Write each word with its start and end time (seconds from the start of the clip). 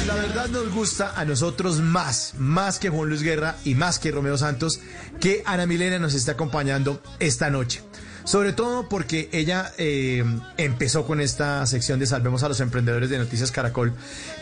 Pues 0.00 0.08
la 0.08 0.14
verdad 0.14 0.48
nos 0.48 0.72
gusta 0.72 1.12
a 1.14 1.26
nosotros 1.26 1.80
más, 1.82 2.32
más 2.38 2.78
que 2.78 2.88
Juan 2.88 3.10
Luis 3.10 3.22
Guerra 3.22 3.56
y 3.66 3.74
más 3.74 3.98
que 3.98 4.10
Romeo 4.10 4.38
Santos, 4.38 4.80
que 5.20 5.42
Ana 5.44 5.66
Milena 5.66 5.98
nos 5.98 6.14
está 6.14 6.32
acompañando 6.32 7.02
esta 7.18 7.50
noche. 7.50 7.82
Sobre 8.24 8.54
todo 8.54 8.88
porque 8.88 9.28
ella 9.30 9.74
eh, 9.76 10.24
empezó 10.56 11.06
con 11.06 11.20
esta 11.20 11.66
sección 11.66 11.98
de 11.98 12.06
Salvemos 12.06 12.42
a 12.42 12.48
los 12.48 12.60
Emprendedores 12.60 13.10
de 13.10 13.18
Noticias 13.18 13.52
Caracol 13.52 13.92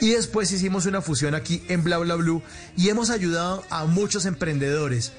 y 0.00 0.10
después 0.10 0.52
hicimos 0.52 0.86
una 0.86 1.02
fusión 1.02 1.34
aquí 1.34 1.64
en 1.66 1.82
Bla 1.82 1.98
Bla 1.98 2.14
Blue 2.14 2.40
y 2.76 2.90
hemos 2.90 3.10
ayudado 3.10 3.64
a 3.68 3.84
muchos 3.84 4.26
emprendedores. 4.26 5.10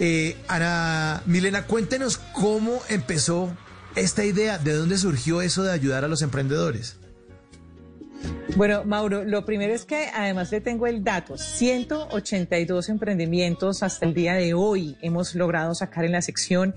Eh, 0.00 0.38
Ana 0.48 1.22
Milena, 1.26 1.66
cuéntenos 1.66 2.16
cómo 2.32 2.80
empezó 2.88 3.54
esta 3.96 4.24
idea, 4.24 4.56
de 4.56 4.72
dónde 4.72 4.96
surgió 4.96 5.42
eso 5.42 5.62
de 5.62 5.72
ayudar 5.72 6.06
a 6.06 6.08
los 6.08 6.22
emprendedores. 6.22 6.96
Bueno, 8.56 8.84
Mauro, 8.84 9.24
lo 9.24 9.44
primero 9.44 9.74
es 9.74 9.84
que 9.84 10.06
además 10.14 10.52
le 10.52 10.60
tengo 10.60 10.86
el 10.86 11.02
dato. 11.02 11.36
182 11.36 12.88
emprendimientos 12.88 13.82
hasta 13.82 14.06
el 14.06 14.14
día 14.14 14.34
de 14.34 14.54
hoy 14.54 14.96
hemos 15.02 15.34
logrado 15.34 15.74
sacar 15.74 16.04
en 16.04 16.12
la 16.12 16.22
sección. 16.22 16.74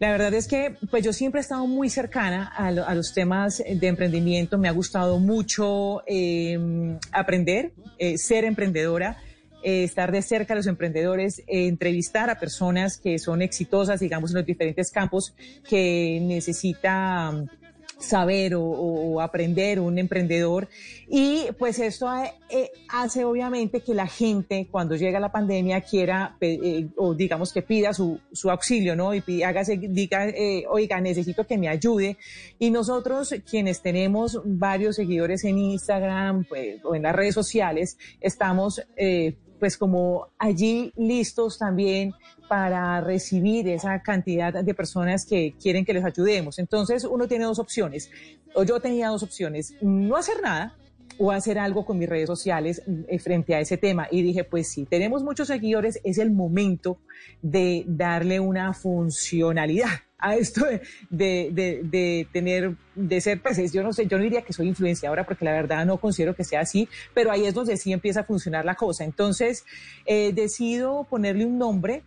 La 0.00 0.10
verdad 0.10 0.34
es 0.34 0.48
que 0.48 0.76
pues 0.90 1.04
yo 1.04 1.12
siempre 1.12 1.40
he 1.40 1.42
estado 1.42 1.66
muy 1.68 1.88
cercana 1.88 2.48
a, 2.48 2.94
los 2.94 3.14
temas 3.14 3.58
de 3.58 3.86
emprendimiento. 3.86 4.58
Me 4.58 4.68
ha 4.68 4.72
gustado 4.72 5.20
mucho 5.20 6.02
em, 6.06 6.98
aprender, 7.12 7.72
eh, 7.98 8.18
ser 8.18 8.44
emprendedora. 8.44 9.18
Eh, 9.62 9.84
estar 9.84 10.10
de 10.10 10.22
cerca 10.22 10.54
a 10.54 10.56
los 10.56 10.66
emprendedores, 10.66 11.40
eh, 11.40 11.68
entrevistar 11.68 12.30
a 12.30 12.40
personas 12.40 12.96
que 12.96 13.18
son 13.18 13.42
exitosas, 13.42 14.00
digamos, 14.00 14.30
en 14.30 14.38
los 14.38 14.46
diferentes 14.46 14.90
campos 14.90 15.34
que 15.68 16.18
necesita 16.22 17.30
saber 18.00 18.54
o, 18.56 19.20
aprender 19.20 19.78
un 19.78 19.98
emprendedor. 19.98 20.68
Y 21.08 21.46
pues 21.58 21.78
esto 21.78 22.08
eh, 22.48 22.70
hace 22.88 23.24
obviamente 23.24 23.80
que 23.80 23.94
la 23.94 24.06
gente 24.06 24.68
cuando 24.70 24.96
llega 24.96 25.20
la 25.20 25.30
pandemia 25.30 25.80
quiera 25.82 26.36
eh, 26.40 26.88
o 26.96 27.14
digamos 27.14 27.52
que 27.52 27.62
pida 27.62 27.92
su, 27.92 28.18
su 28.32 28.50
auxilio, 28.50 28.96
¿no? 28.96 29.12
Y 29.14 29.42
hágase, 29.42 29.76
diga, 29.76 30.28
eh, 30.28 30.64
oiga, 30.68 31.00
necesito 31.00 31.46
que 31.46 31.58
me 31.58 31.68
ayude. 31.68 32.16
Y 32.58 32.70
nosotros 32.70 33.34
quienes 33.48 33.82
tenemos 33.82 34.40
varios 34.44 34.96
seguidores 34.96 35.44
en 35.44 35.58
Instagram 35.58 36.44
pues, 36.44 36.82
o 36.84 36.94
en 36.94 37.02
las 37.02 37.14
redes 37.14 37.34
sociales, 37.34 37.98
estamos 38.20 38.82
pues 39.60 39.76
como 39.76 40.28
allí 40.38 40.92
listos 40.96 41.58
también 41.58 42.14
para 42.48 43.00
recibir 43.00 43.68
esa 43.68 44.02
cantidad 44.02 44.52
de 44.64 44.74
personas 44.74 45.24
que 45.24 45.54
quieren 45.62 45.84
que 45.84 45.94
les 45.94 46.04
ayudemos. 46.04 46.58
Entonces 46.58 47.04
uno 47.04 47.28
tiene 47.28 47.44
dos 47.44 47.60
opciones, 47.60 48.10
o 48.54 48.64
yo 48.64 48.80
tenía 48.80 49.08
dos 49.08 49.22
opciones, 49.22 49.74
no 49.80 50.16
hacer 50.16 50.42
nada 50.42 50.74
o 51.22 51.30
hacer 51.30 51.58
algo 51.58 51.84
con 51.84 51.98
mis 51.98 52.08
redes 52.08 52.26
sociales 52.26 52.82
eh, 52.86 53.18
frente 53.18 53.54
a 53.54 53.60
ese 53.60 53.76
tema. 53.76 54.08
Y 54.10 54.22
dije, 54.22 54.42
pues 54.42 54.68
sí, 54.68 54.86
tenemos 54.86 55.22
muchos 55.22 55.48
seguidores, 55.48 56.00
es 56.02 56.16
el 56.16 56.30
momento 56.30 56.98
de 57.42 57.84
darle 57.86 58.40
una 58.40 58.72
funcionalidad 58.72 59.90
a 60.18 60.36
esto 60.36 60.64
de, 61.10 61.50
de, 61.52 62.28
tener, 62.32 62.74
de 62.94 63.20
ser, 63.20 63.42
pues 63.42 63.70
yo 63.70 63.82
no 63.82 63.92
sé, 63.92 64.06
yo 64.06 64.16
no 64.16 64.24
diría 64.24 64.40
que 64.42 64.54
soy 64.54 64.68
influenciadora 64.68 65.24
porque 65.24 65.44
la 65.44 65.52
verdad 65.52 65.84
no 65.84 65.98
considero 65.98 66.34
que 66.34 66.44
sea 66.44 66.60
así, 66.60 66.88
pero 67.12 67.30
ahí 67.30 67.44
es 67.44 67.52
donde 67.52 67.76
sí 67.76 67.92
empieza 67.92 68.20
a 68.20 68.24
funcionar 68.24 68.64
la 68.64 68.74
cosa. 68.74 69.04
Entonces, 69.04 69.66
eh, 70.06 70.32
decido 70.32 71.04
ponerle 71.04 71.44
un 71.44 71.58
nombre 71.58 72.02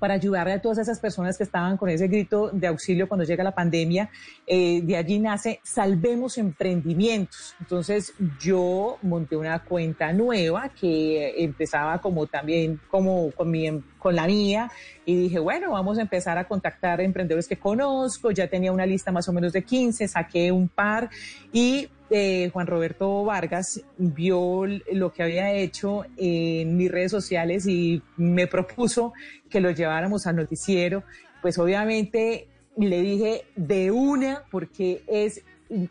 para 0.00 0.14
ayudarle 0.14 0.54
a 0.54 0.60
todas 0.60 0.78
esas 0.78 0.98
personas 0.98 1.38
que 1.38 1.44
estaban 1.44 1.76
con 1.76 1.88
ese 1.90 2.08
grito 2.08 2.50
de 2.52 2.66
auxilio 2.66 3.06
cuando 3.06 3.24
llega 3.24 3.44
la 3.44 3.54
pandemia. 3.54 4.10
Eh, 4.46 4.80
de 4.82 4.96
allí 4.96 5.20
nace 5.20 5.60
Salvemos 5.62 6.38
Emprendimientos. 6.38 7.54
Entonces 7.60 8.14
yo 8.40 8.98
monté 9.02 9.36
una 9.36 9.62
cuenta 9.62 10.12
nueva 10.12 10.70
que 10.70 11.44
empezaba 11.44 12.00
como 12.00 12.26
también 12.26 12.80
como 12.90 13.30
con, 13.32 13.50
mi, 13.50 13.68
con 13.98 14.16
la 14.16 14.26
mía 14.26 14.72
y 15.04 15.14
dije, 15.14 15.38
bueno, 15.38 15.72
vamos 15.72 15.98
a 15.98 16.02
empezar 16.02 16.38
a 16.38 16.48
contactar 16.48 17.00
emprendedores 17.02 17.46
que 17.46 17.58
conozco. 17.58 18.30
Ya 18.30 18.48
tenía 18.48 18.72
una 18.72 18.86
lista 18.86 19.12
más 19.12 19.28
o 19.28 19.32
menos 19.32 19.52
de 19.52 19.62
15, 19.62 20.08
saqué 20.08 20.50
un 20.50 20.68
par 20.68 21.10
y 21.52 21.88
eh, 22.10 22.50
Juan 22.52 22.66
Roberto 22.66 23.24
Vargas 23.24 23.82
vio 23.96 24.66
lo 24.92 25.12
que 25.12 25.22
había 25.22 25.52
hecho 25.54 26.04
en 26.16 26.76
mis 26.76 26.90
redes 26.90 27.10
sociales 27.10 27.66
y 27.66 28.02
me 28.16 28.46
propuso 28.46 29.12
que 29.48 29.60
lo 29.60 29.70
lleváramos 29.70 30.26
al 30.26 30.36
noticiero. 30.36 31.04
Pues 31.40 31.58
obviamente 31.58 32.48
le 32.76 33.00
dije 33.00 33.44
de 33.56 33.90
una 33.90 34.44
porque 34.50 35.02
es 35.06 35.42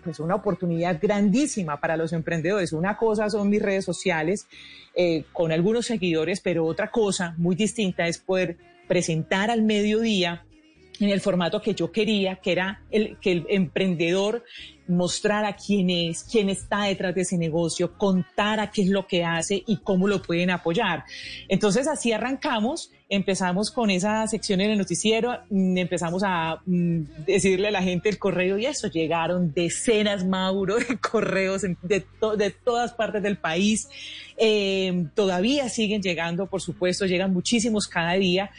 pues 0.03 0.19
una 0.19 0.35
oportunidad 0.35 0.99
grandísima 1.01 1.79
para 1.79 1.95
los 1.95 2.11
emprendedores. 2.11 2.73
Una 2.73 2.97
cosa 2.97 3.29
son 3.29 3.49
mis 3.49 3.61
redes 3.61 3.85
sociales 3.85 4.47
eh, 4.93 5.23
con 5.31 5.51
algunos 5.51 5.85
seguidores, 5.85 6.41
pero 6.41 6.65
otra 6.65 6.91
cosa 6.91 7.33
muy 7.37 7.55
distinta 7.55 8.07
es 8.07 8.17
poder 8.17 8.57
presentar 8.87 9.49
al 9.49 9.61
mediodía 9.61 10.43
en 10.99 11.09
el 11.09 11.21
formato 11.21 11.61
que 11.61 11.73
yo 11.73 11.91
quería, 11.91 12.37
que 12.37 12.51
era 12.51 12.81
el 12.91 13.17
que 13.19 13.31
el 13.31 13.45
emprendedor 13.49 14.43
mostrar 14.89 15.45
a 15.45 15.55
quién 15.55 15.89
es, 15.89 16.23
quién 16.23 16.49
está 16.49 16.83
detrás 16.83 17.15
de 17.15 17.21
ese 17.21 17.37
negocio, 17.37 17.97
contar 17.97 18.59
a 18.59 18.71
qué 18.71 18.81
es 18.81 18.89
lo 18.89 19.07
que 19.07 19.23
hace 19.23 19.63
y 19.65 19.77
cómo 19.77 20.07
lo 20.07 20.21
pueden 20.21 20.49
apoyar. 20.49 21.03
Entonces 21.47 21.87
así 21.87 22.11
arrancamos, 22.11 22.91
empezamos 23.07 23.71
con 23.71 23.89
esa 23.89 24.25
sección 24.27 24.61
en 24.61 24.71
el 24.71 24.77
noticiero, 24.77 25.39
mm, 25.49 25.77
empezamos 25.77 26.23
a 26.25 26.61
mm, 26.65 27.25
decirle 27.25 27.69
a 27.69 27.71
la 27.71 27.83
gente 27.83 28.09
el 28.09 28.17
correo 28.17 28.57
y 28.57 28.65
eso, 28.65 28.87
llegaron 28.87 29.53
decenas, 29.53 30.25
Mauro, 30.25 30.77
de 30.89 30.97
correos 30.97 31.61
de, 31.61 32.05
de 32.37 32.49
todas 32.51 32.93
partes 32.93 33.21
del 33.21 33.37
país. 33.37 33.87
Eh, 34.37 35.05
todavía 35.15 35.69
siguen 35.69 36.01
llegando, 36.01 36.47
por 36.47 36.61
supuesto, 36.61 37.05
llegan 37.05 37.33
muchísimos 37.33 37.87
cada 37.87 38.13
día 38.13 38.51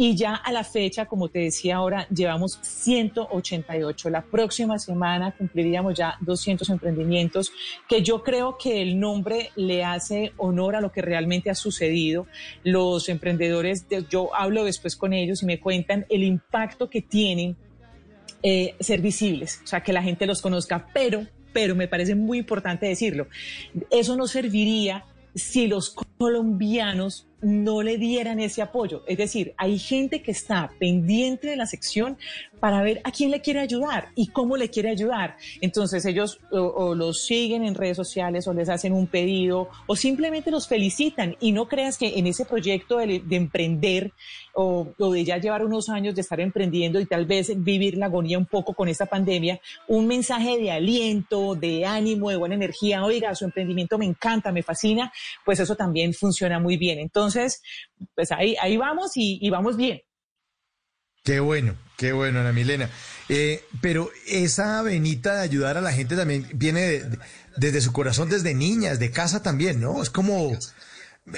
y 0.00 0.14
ya 0.14 0.36
a 0.36 0.52
la 0.52 0.62
fecha, 0.62 1.06
como 1.06 1.28
te 1.28 1.40
decía 1.40 1.76
ahora, 1.76 2.06
llevamos 2.08 2.60
188. 2.62 4.10
La 4.10 4.22
próxima 4.22 4.78
semana 4.78 5.34
cumpliríamos 5.78 5.94
ya 5.94 6.16
200 6.20 6.68
emprendimientos, 6.70 7.52
que 7.88 8.02
yo 8.02 8.22
creo 8.22 8.56
que 8.58 8.82
el 8.82 8.98
nombre 8.98 9.50
le 9.56 9.84
hace 9.84 10.32
honor 10.36 10.76
a 10.76 10.80
lo 10.80 10.92
que 10.92 11.02
realmente 11.02 11.50
ha 11.50 11.54
sucedido. 11.54 12.26
Los 12.64 13.08
emprendedores, 13.08 13.86
yo 14.10 14.34
hablo 14.34 14.64
después 14.64 14.96
con 14.96 15.12
ellos 15.12 15.42
y 15.42 15.46
me 15.46 15.60
cuentan 15.60 16.06
el 16.08 16.22
impacto 16.22 16.90
que 16.90 17.02
tienen 17.02 17.56
eh, 18.42 18.74
ser 18.80 19.00
visibles, 19.00 19.60
o 19.64 19.66
sea, 19.66 19.82
que 19.82 19.92
la 19.92 20.02
gente 20.02 20.26
los 20.26 20.40
conozca, 20.40 20.86
pero, 20.94 21.26
pero 21.52 21.74
me 21.74 21.88
parece 21.88 22.14
muy 22.14 22.38
importante 22.38 22.86
decirlo, 22.86 23.26
eso 23.90 24.16
no 24.16 24.28
serviría 24.28 25.04
si 25.34 25.66
los 25.66 25.94
colombianos 26.18 27.26
no 27.40 27.82
le 27.82 27.98
dieran 27.98 28.40
ese 28.40 28.62
apoyo. 28.62 29.04
Es 29.06 29.18
decir, 29.18 29.54
hay 29.56 29.78
gente 29.78 30.22
que 30.22 30.32
está 30.32 30.70
pendiente 30.78 31.48
de 31.48 31.56
la 31.56 31.66
sección 31.66 32.18
para 32.58 32.82
ver 32.82 33.00
a 33.04 33.12
quién 33.12 33.30
le 33.30 33.40
quiere 33.40 33.60
ayudar 33.60 34.08
y 34.16 34.28
cómo 34.28 34.56
le 34.56 34.68
quiere 34.68 34.90
ayudar. 34.90 35.36
Entonces 35.60 36.04
ellos 36.04 36.40
o, 36.50 36.94
los 36.94 37.24
siguen 37.24 37.64
en 37.64 37.76
redes 37.76 37.96
sociales 37.96 38.48
o 38.48 38.52
les 38.52 38.68
hacen 38.68 38.92
un 38.92 39.06
pedido 39.06 39.68
o 39.86 39.94
simplemente 39.94 40.50
los 40.50 40.66
felicitan 40.66 41.36
y 41.40 41.52
no 41.52 41.68
creas 41.68 41.96
que 41.96 42.18
en 42.18 42.26
ese 42.26 42.44
proyecto 42.44 42.98
de, 42.98 43.22
emprender 43.30 44.12
o, 44.54 44.88
o, 44.98 45.12
de 45.12 45.24
ya 45.24 45.38
llevar 45.38 45.64
unos 45.64 45.88
años 45.88 46.16
de 46.16 46.22
estar 46.22 46.40
emprendiendo 46.40 46.98
y 46.98 47.06
tal 47.06 47.26
vez 47.26 47.52
vivir 47.62 47.96
la 47.96 48.06
agonía 48.06 48.38
un 48.38 48.46
poco 48.46 48.74
con 48.74 48.88
esta 48.88 49.06
pandemia, 49.06 49.60
un 49.86 50.08
mensaje 50.08 50.58
de 50.58 50.72
aliento, 50.72 51.54
de 51.54 51.86
ánimo, 51.86 52.30
de 52.30 52.36
buena 52.36 52.56
energía, 52.56 53.04
oiga, 53.04 53.34
su 53.36 53.44
emprendimiento 53.44 53.96
me 53.96 54.06
encanta, 54.06 54.50
me 54.50 54.64
fascina, 54.64 55.12
pues 55.44 55.60
eso 55.60 55.76
también 55.76 56.12
funciona 56.12 56.58
muy 56.58 56.76
bien. 56.76 56.98
Entonces, 56.98 57.27
entonces, 57.28 57.62
pues 58.14 58.32
ahí, 58.32 58.56
ahí 58.60 58.76
vamos 58.76 59.12
y, 59.14 59.48
vamos 59.50 59.76
bien. 59.76 60.00
Qué 61.24 61.40
bueno, 61.40 61.76
qué 61.96 62.12
bueno, 62.12 62.40
Ana 62.40 62.52
Milena. 62.52 62.90
Eh, 63.28 63.62
pero 63.82 64.10
esa 64.26 64.80
venita 64.82 65.36
de 65.36 65.42
ayudar 65.42 65.76
a 65.76 65.80
la 65.80 65.92
gente 65.92 66.16
también 66.16 66.48
viene 66.54 67.02
desde 67.56 67.80
su 67.80 67.92
corazón, 67.92 68.28
desde 68.30 68.54
niñas, 68.54 68.98
de 68.98 69.10
casa 69.10 69.42
también, 69.42 69.80
¿no? 69.80 70.02
Es 70.02 70.10
como 70.10 70.56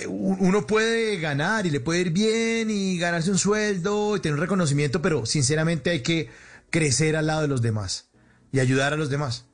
uno 0.06 0.66
puede 0.68 1.18
ganar 1.18 1.66
y 1.66 1.70
le 1.70 1.80
puede 1.80 2.02
ir 2.02 2.10
bien 2.10 2.70
y 2.70 2.96
ganarse 2.98 3.30
un 3.30 3.38
sueldo 3.38 4.16
y 4.16 4.20
tener 4.20 4.34
un 4.34 4.40
reconocimiento, 4.40 5.02
pero 5.02 5.26
sinceramente 5.26 5.90
hay 5.90 6.02
que 6.02 6.30
crecer 6.70 7.16
al 7.16 7.26
lado 7.26 7.42
de 7.42 7.48
los 7.48 7.60
demás 7.60 8.08
y 8.52 8.60
ayudar 8.60 8.92
a 8.92 8.96
los 8.96 9.10
demás. 9.10 9.46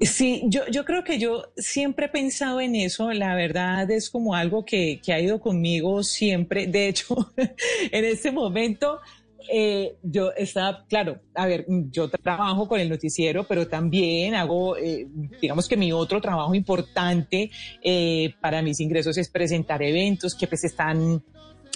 Sí, 0.00 0.42
yo, 0.46 0.62
yo 0.70 0.86
creo 0.86 1.04
que 1.04 1.18
yo 1.18 1.52
siempre 1.56 2.06
he 2.06 2.08
pensado 2.08 2.60
en 2.60 2.74
eso. 2.74 3.12
La 3.12 3.34
verdad 3.34 3.90
es 3.90 4.08
como 4.08 4.34
algo 4.34 4.64
que, 4.64 4.98
que 5.04 5.12
ha 5.12 5.20
ido 5.20 5.40
conmigo 5.40 6.02
siempre. 6.02 6.66
De 6.66 6.88
hecho, 6.88 7.32
en 7.36 8.04
este 8.06 8.32
momento 8.32 9.00
eh, 9.52 9.96
yo 10.02 10.32
estaba, 10.36 10.84
claro, 10.88 11.20
a 11.34 11.46
ver, 11.46 11.66
yo 11.68 12.08
trabajo 12.08 12.68
con 12.68 12.78
el 12.78 12.88
noticiero, 12.88 13.44
pero 13.44 13.66
también 13.66 14.34
hago, 14.34 14.76
eh, 14.76 15.06
digamos 15.40 15.68
que 15.68 15.76
mi 15.76 15.92
otro 15.92 16.20
trabajo 16.20 16.54
importante 16.54 17.50
eh, 17.82 18.34
para 18.40 18.62
mis 18.62 18.80
ingresos 18.80 19.18
es 19.18 19.28
presentar 19.28 19.82
eventos 19.82 20.34
que 20.34 20.46
pues 20.46 20.64
están 20.64 21.22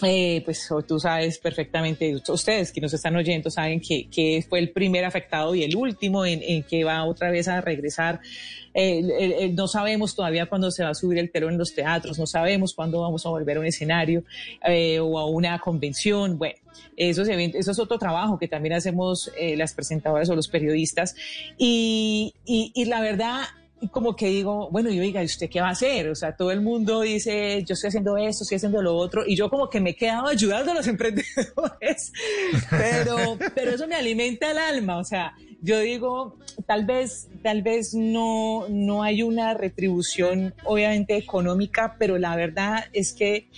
eh, 0.02 0.42
pues 0.44 0.68
tú 0.88 0.98
sabes 0.98 1.38
perfectamente, 1.38 2.16
ustedes 2.28 2.72
que 2.72 2.80
nos 2.80 2.92
están 2.92 3.14
oyendo 3.14 3.48
saben 3.48 3.80
que, 3.80 4.44
fue 4.48 4.58
el 4.58 4.70
primer 4.70 5.04
afectado 5.04 5.54
y 5.54 5.62
el 5.62 5.76
último 5.76 6.26
en, 6.26 6.64
que 6.64 6.84
va 6.84 7.04
otra 7.04 7.30
vez 7.30 7.48
a 7.48 7.60
regresar. 7.60 8.20
No 9.52 9.68
sabemos 9.68 10.16
todavía 10.16 10.46
cuándo 10.46 10.70
se 10.72 10.82
va 10.82 10.90
a 10.90 10.94
subir 10.94 11.18
el 11.18 11.30
telón 11.30 11.52
en 11.52 11.58
los 11.58 11.74
teatros, 11.74 12.18
no 12.18 12.26
sabemos 12.26 12.74
cuándo 12.74 13.00
vamos 13.00 13.24
a 13.24 13.28
volver 13.28 13.56
a 13.56 13.60
un 13.60 13.66
escenario 13.66 14.24
eh, 14.66 14.98
o 14.98 15.18
a 15.18 15.26
una 15.26 15.58
convención. 15.60 16.38
Bueno, 16.38 16.58
eso 16.96 17.22
es, 17.22 17.78
otro 17.78 17.98
trabajo 17.98 18.38
que 18.38 18.48
también 18.48 18.74
hacemos 18.74 19.30
eh, 19.38 19.56
las 19.56 19.74
presentadoras 19.74 20.28
o 20.28 20.34
los 20.34 20.48
periodistas. 20.48 21.14
Y 21.56 22.34
la 22.88 23.00
verdad, 23.00 23.44
como 23.90 24.16
que 24.16 24.28
digo, 24.28 24.70
bueno, 24.70 24.90
y 24.90 24.98
oiga, 25.00 25.22
¿y 25.22 25.26
usted 25.26 25.48
qué 25.50 25.60
va 25.60 25.68
a 25.68 25.72
hacer? 25.72 26.08
O 26.08 26.14
sea, 26.14 26.36
todo 26.36 26.50
el 26.50 26.60
mundo 26.60 27.02
dice, 27.02 27.62
yo 27.64 27.74
estoy 27.74 27.88
haciendo 27.88 28.16
esto, 28.16 28.44
estoy 28.44 28.56
haciendo 28.56 28.82
lo 28.82 28.96
otro, 28.96 29.24
y 29.26 29.36
yo 29.36 29.50
como 29.50 29.68
que 29.68 29.80
me 29.80 29.90
he 29.90 29.96
quedado 29.96 30.28
ayudando 30.28 30.72
a 30.72 30.74
los 30.74 30.86
emprendedores, 30.88 32.12
pero, 32.70 33.38
pero 33.54 33.72
eso 33.72 33.86
me 33.86 33.96
alimenta 33.96 34.50
el 34.50 34.58
alma, 34.58 34.98
o 34.98 35.04
sea, 35.04 35.34
yo 35.60 35.78
digo, 35.80 36.38
tal 36.66 36.84
vez, 36.84 37.28
tal 37.42 37.62
vez 37.62 37.94
no, 37.94 38.66
no 38.68 39.02
hay 39.02 39.22
una 39.22 39.54
retribución, 39.54 40.54
obviamente 40.64 41.16
económica, 41.16 41.96
pero 41.98 42.18
la 42.18 42.36
verdad 42.36 42.84
es 42.92 43.12
que 43.12 43.48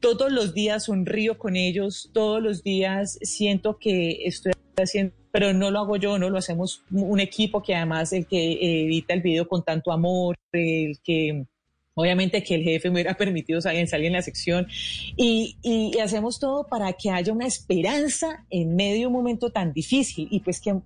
todos 0.00 0.30
los 0.30 0.54
días 0.54 0.84
sonrío 0.84 1.38
con 1.38 1.56
ellos, 1.56 2.10
todos 2.12 2.42
los 2.42 2.62
días 2.62 3.18
siento 3.22 3.78
que 3.78 4.26
estoy 4.26 4.52
haciendo 4.82 5.14
pero 5.30 5.52
no 5.52 5.70
lo 5.70 5.80
hago 5.80 5.96
yo, 5.96 6.18
no 6.18 6.30
lo 6.30 6.38
hacemos 6.38 6.82
un 6.90 7.20
equipo 7.20 7.62
que 7.62 7.74
además 7.74 8.12
el 8.12 8.26
que 8.26 8.86
edita 8.86 9.14
el 9.14 9.20
video 9.20 9.46
con 9.46 9.62
tanto 9.62 9.92
amor, 9.92 10.36
el 10.52 10.98
que 11.04 11.46
obviamente 11.94 12.42
que 12.42 12.54
el 12.54 12.62
jefe 12.62 12.88
me 12.88 12.94
hubiera 12.94 13.14
permitido 13.14 13.60
salir, 13.60 13.86
salir 13.88 14.06
en 14.06 14.12
la 14.14 14.22
sección. 14.22 14.68
Y, 15.16 15.56
y, 15.62 15.98
hacemos 15.98 16.38
todo 16.38 16.66
para 16.66 16.92
que 16.92 17.10
haya 17.10 17.32
una 17.32 17.46
esperanza 17.46 18.46
en 18.50 18.76
medio 18.76 19.00
de 19.00 19.06
un 19.08 19.12
momento 19.12 19.50
tan 19.50 19.72
difícil. 19.72 20.28
Y 20.30 20.40
pues 20.40 20.60
qué, 20.60 20.80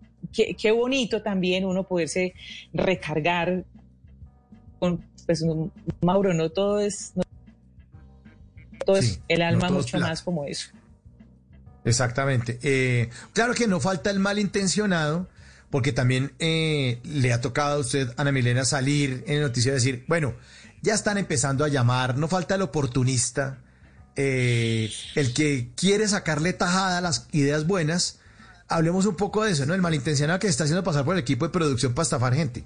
qué, 0.54 0.70
bonito 0.70 1.22
también 1.22 1.64
uno 1.64 1.86
poderse 1.86 2.34
recargar 2.72 3.64
con, 4.78 5.04
pues 5.26 5.44
Mauro, 6.00 6.32
no 6.32 6.50
todo 6.50 6.80
es, 6.80 7.12
todo 8.86 8.96
es 8.96 9.20
el 9.28 9.42
alma 9.42 9.70
mucho 9.70 9.98
más 9.98 10.22
como 10.22 10.46
eso. 10.46 10.70
Exactamente. 11.84 12.58
Eh, 12.62 13.11
claro 13.32 13.55
que 13.55 13.67
no 13.67 13.81
falta 13.81 14.11
el 14.11 14.19
malintencionado, 14.19 15.29
porque 15.70 15.93
también 15.93 16.32
eh, 16.38 17.00
le 17.05 17.32
ha 17.32 17.40
tocado 17.40 17.76
a 17.76 17.79
usted, 17.79 18.12
Ana 18.17 18.32
Milena, 18.32 18.64
salir 18.64 19.25
en 19.26 19.37
el 19.37 19.43
noticiero 19.43 19.76
y 19.76 19.81
decir, 19.81 20.05
bueno, 20.06 20.34
ya 20.82 20.94
están 20.94 21.19
empezando 21.19 21.64
a 21.64 21.69
llamar, 21.69 22.19
no 22.19 22.29
falta 22.29 22.56
el 22.56 22.62
oportunista, 22.62 23.58
eh, 24.14 24.93
el 25.14 25.32
que 25.32 25.70
quiere 25.75 26.06
sacarle 26.08 26.52
tajada 26.52 26.99
a 26.99 27.00
las 27.00 27.26
ideas 27.32 27.67
buenas. 27.67 28.19
Hablemos 28.69 29.06
un 29.06 29.17
poco 29.17 29.44
de 29.44 29.52
eso, 29.52 29.67
¿no? 29.67 29.75
El 29.75 29.82
malintencionado 29.82 30.38
que 30.38 30.49
está 30.49 30.64
haciendo 30.64 30.84
pasar 30.84 31.05
por 31.05 31.14
el 31.14 31.20
equipo 31.20 31.46
de 31.46 31.52
producción 31.52 31.94
para 31.94 32.05
estafar 32.05 32.34
gente. 32.34 32.64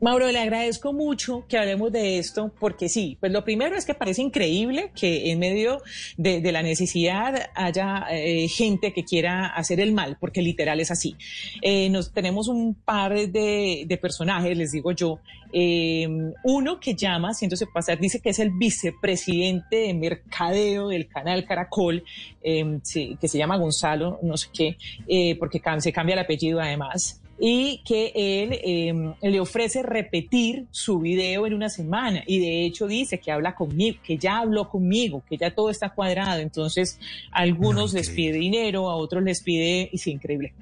Mauro, 0.00 0.32
le 0.32 0.38
agradezco 0.38 0.94
mucho 0.94 1.44
que 1.46 1.58
hablemos 1.58 1.92
de 1.92 2.18
esto, 2.18 2.50
porque 2.58 2.88
sí, 2.88 3.18
pues 3.20 3.30
lo 3.32 3.44
primero 3.44 3.76
es 3.76 3.84
que 3.84 3.92
parece 3.92 4.22
increíble 4.22 4.92
que 4.94 5.30
en 5.30 5.38
medio 5.38 5.82
de, 6.16 6.40
la 6.50 6.62
necesidad 6.62 7.50
haya 7.54 8.06
eh, 8.10 8.48
gente 8.48 8.94
que 8.94 9.04
quiera 9.04 9.48
hacer 9.48 9.78
el 9.78 9.92
mal, 9.92 10.16
porque 10.18 10.40
literal 10.40 10.80
es 10.80 10.90
así. 10.90 11.16
Eh, 11.60 11.90
nos 11.90 12.14
tenemos 12.14 12.48
un 12.48 12.74
par 12.74 13.14
de, 13.14 13.98
personajes, 14.00 14.56
les 14.56 14.72
digo 14.72 14.92
yo. 14.92 15.20
Em, 15.52 16.32
uno 16.44 16.80
que 16.80 16.94
llama, 16.94 17.32
haciéndose 17.32 17.66
pasar, 17.66 17.98
dice 17.98 18.20
que 18.20 18.30
es 18.30 18.38
el 18.38 18.52
vicepresidente 18.52 19.76
de 19.76 19.94
mercadeo 19.94 20.88
del 20.88 21.08
canal 21.08 21.44
Caracol, 21.44 22.02
em, 22.42 22.80
que 23.20 23.28
se 23.28 23.36
llama 23.36 23.58
Gonzalo, 23.58 24.18
no 24.22 24.38
sé 24.38 24.48
qué, 24.50 24.78
eh, 25.06 25.36
porque 25.38 25.60
se 25.80 25.92
cambia 25.92 26.14
el 26.14 26.20
apellido 26.20 26.58
además 26.58 27.19
y 27.40 27.80
que 27.84 28.12
él 28.14 28.60
em, 28.62 29.14
le 29.22 29.40
ofrece 29.40 29.82
repetir 29.82 30.66
su 30.70 31.00
video 31.00 31.46
en 31.46 31.54
una 31.54 31.70
semana 31.70 32.22
y 32.26 32.38
de 32.38 32.66
hecho 32.66 32.86
dice 32.86 33.18
que 33.18 33.32
habla 33.32 33.54
conmigo, 33.54 33.98
que 34.04 34.18
ya 34.18 34.40
habló 34.40 34.68
conmigo, 34.68 35.22
que 35.26 35.38
ya 35.38 35.54
todo 35.54 35.70
está 35.70 35.88
cuadrado. 35.88 36.40
Entonces, 36.40 36.98
a 37.32 37.40
algunos 37.40 37.94
les 37.94 38.10
pide 38.10 38.38
dinero, 38.38 38.90
a 38.90 38.96
otros 38.96 39.22
les 39.22 39.42
pide, 39.42 39.88
y 39.90 39.98
sí, 39.98 40.10
increíble, 40.10 40.52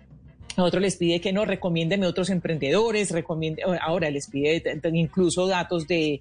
a 0.59 0.65
otros 0.65 0.83
les 0.83 0.97
pide 0.97 1.21
que 1.21 1.33
no, 1.33 1.45
recomiéndeme 1.45 2.07
otros 2.07 2.31
emprendedores, 2.31 3.11
recomiende, 3.11 3.63
ahora 3.81 4.11
les 4.11 4.29
pide 4.29 4.63
incluso 4.93 5.47
datos 5.47 5.87
de, 5.87 6.21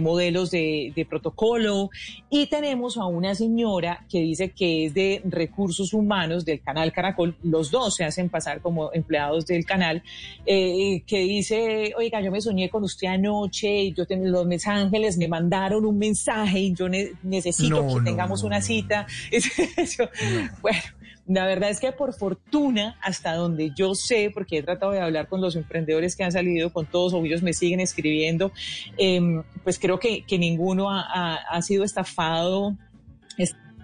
modelos 0.00 0.50
de, 0.50 1.06
protocolo. 1.08 1.90
Y 2.30 2.46
tenemos 2.46 2.96
a 2.96 3.06
una 3.06 3.34
señora 3.34 4.04
que 4.10 4.20
dice 4.20 4.50
que 4.50 4.86
es 4.86 4.94
de 4.94 5.22
recursos 5.24 5.92
humanos 5.92 6.44
del 6.44 6.60
canal 6.60 6.92
Caracol, 6.92 7.36
los 7.42 7.70
dos 7.70 7.96
se 7.96 8.04
hacen 8.04 8.28
pasar 8.28 8.60
como 8.60 8.92
empleados 8.92 9.46
del 9.46 9.64
canal, 9.64 10.02
eh, 10.44 11.02
que 11.06 11.20
dice, 11.20 11.92
oiga, 11.96 12.20
yo 12.20 12.30
me 12.30 12.40
soñé 12.40 12.68
con 12.68 12.84
usted 12.84 13.08
anoche, 13.08 13.82
y 13.84 13.92
yo 13.92 14.06
tengo 14.06 14.26
los 14.26 14.46
mensajes, 14.46 15.16
me 15.16 15.28
mandaron 15.28 15.84
un 15.84 15.98
mensaje 15.98 16.60
y 16.60 16.74
yo 16.74 16.88
necesito 17.22 17.86
que 17.86 18.04
tengamos 18.04 18.42
una 18.42 18.60
cita. 18.60 19.06
bueno, 20.62 20.78
la 21.26 21.46
verdad 21.46 21.70
es 21.70 21.80
que 21.80 21.92
por 21.92 22.14
fortuna, 22.14 22.98
hasta 23.02 23.34
donde 23.34 23.72
yo 23.76 23.94
sé, 23.94 24.30
porque 24.32 24.58
he 24.58 24.62
tratado 24.62 24.92
de 24.92 25.00
hablar 25.00 25.28
con 25.28 25.40
los 25.40 25.56
emprendedores 25.56 26.16
que 26.16 26.24
han 26.24 26.32
salido, 26.32 26.72
con 26.72 26.86
todos, 26.86 27.14
o 27.14 27.24
ellos 27.24 27.42
me 27.42 27.52
siguen 27.52 27.80
escribiendo, 27.80 28.52
em, 28.96 29.42
pues 29.64 29.78
creo 29.78 29.98
que, 29.98 30.24
que 30.24 30.38
ninguno 30.38 30.90
ha, 30.90 31.34
ha 31.34 31.62
sido 31.62 31.84
estafado 31.84 32.76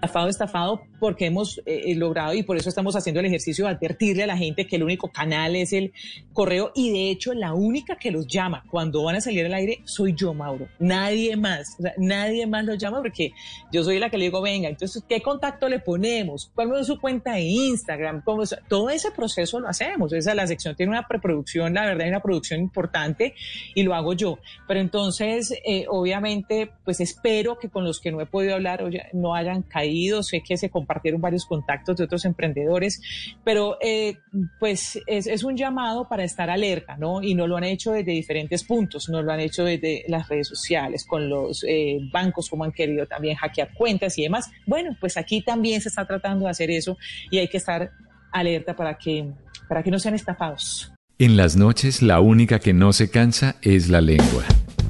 estafado, 0.03 0.29
estafado, 0.29 0.83
porque 1.03 1.27
hemos 1.27 1.59
eh, 1.67 1.83
eh, 1.87 1.97
logrado 1.97 2.33
y 2.33 2.45
por 2.45 2.57
eso 2.57 2.69
estamos 2.69 2.95
haciendo 2.95 3.19
el 3.19 3.27
ejercicio 3.27 3.65
de 3.65 3.73
advertirle 3.73 4.23
a 4.23 4.27
la 4.29 4.37
gente 4.37 4.69
que 4.69 4.77
el 4.77 4.85
único 4.85 5.11
canal 5.11 5.57
es 5.57 5.73
el 5.73 5.93
correo 6.33 6.71
y 6.77 6.93
de 6.93 7.11
hecho 7.11 7.35
la 7.35 7.55
única 7.55 7.97
que 7.97 8.13
los 8.13 8.29
llama 8.29 8.63
cuando 8.71 9.03
van 9.03 9.17
a 9.17 9.21
salir 9.21 9.45
al 9.47 9.55
aire 9.55 9.81
soy 9.85 10.15
yo, 10.15 10.33
Mauro. 10.33 10.69
Nadie 10.79 11.37
más, 11.37 11.77
nadie 11.99 12.47
más 12.47 12.65
los 12.65 12.79
llama 12.79 13.03
porque 13.03 13.33
yo 13.73 13.83
soy 13.83 13.99
la 13.99 14.11
que 14.11 14.17
le 14.17 14.27
digo, 14.27 14.41
venga, 14.41 14.69
entonces, 14.69 15.03
¿qué 15.09 15.21
contacto 15.21 15.69
le 15.69 15.81
ponemos? 15.81 16.53
¿Cuál 16.55 16.73
es 16.79 16.87
su 16.87 17.01
cuenta 17.01 17.33
de 17.33 17.41
Instagram? 17.41 18.23
¿Cómo 18.25 18.45
Todo 18.69 18.89
ese 18.89 19.11
proceso 19.11 19.59
lo 19.59 19.67
hacemos. 19.67 20.13
Esa, 20.13 20.37
la 20.37 20.47
sección 20.47 20.77
tiene 20.77 20.91
una 20.91 21.09
preproducción, 21.09 21.75
la 21.75 21.85
verdad, 21.85 22.07
una 22.07 22.21
producción 22.21 22.61
importante 22.61 23.35
y 23.75 23.83
lo 23.83 23.97
hago 23.97 24.13
yo. 24.13 24.39
Pero 24.69 24.79
entonces, 24.79 25.53
eh, 25.67 25.85
obviamente, 25.89 26.71
pues 26.85 27.01
espero 27.01 27.59
que 27.59 27.69
con 27.71 27.83
los 27.83 27.99
que 27.99 28.13
no 28.13 28.21
he 28.21 28.27
podido 28.27 28.55
hablar 28.55 28.85
no 29.13 29.35
hayan 29.35 29.63
caído 29.63 30.23
sé 30.23 30.43
que 30.43 30.57
se 30.57 30.71
compartieron 30.93 31.21
varios 31.21 31.47
contactos 31.47 31.97
de 31.97 32.05
otros 32.05 32.25
emprendedores, 32.27 33.01
pero 33.45 33.79
eh, 33.81 34.19
pues 34.61 35.01
es, 35.07 35.43
un 35.43 35.57
llamado 35.57 36.07
para 36.09 36.23
estar 36.23 36.51
alerta, 36.51 36.97
¿no? 36.99 37.23
Y 37.23 37.35
no 37.35 37.47
lo 37.47 37.57
han 37.57 37.65
hecho 37.65 37.93
desde 37.93 38.13
diferentes 38.13 38.63
puntos, 38.65 39.09
no 39.09 39.23
lo 39.23 39.33
han 39.33 39.41
hecho 39.41 39.65
desde 39.65 40.05
las 40.09 40.29
redes 40.29 40.49
sociales, 40.49 41.07
con 41.07 41.29
los 41.29 41.65
eh, 41.67 41.99
bancos 42.13 42.51
como 42.51 42.65
han 42.65 42.73
querido 42.73 43.07
también 43.07 43.37
hackear 43.37 43.73
cuentas 43.73 44.19
y 44.19 44.25
demás. 44.25 44.51
Bueno, 44.67 44.95
pues 45.01 45.17
aquí 45.17 45.41
también 45.43 45.81
se 45.81 45.89
está 45.89 46.07
tratando 46.07 46.45
de 46.45 46.51
hacer 46.51 46.71
eso 46.71 46.99
y 47.31 47.39
hay 47.39 47.49
que 47.49 47.57
estar 47.57 47.91
alerta 48.31 48.77
para 48.77 48.99
que, 48.99 49.33
para 49.69 49.83
que 49.83 49.91
no 49.91 49.99
sean 49.99 50.15
estafados. 50.15 50.93
En 51.19 51.37
las 51.37 51.57
noches 51.57 52.03
la 52.03 52.21
única 52.21 52.59
que 52.59 52.75
no 52.75 52.93
se 52.93 53.11
cansa 53.11 53.57
es 53.63 53.89
la 53.89 54.01
lengua. 54.03 54.45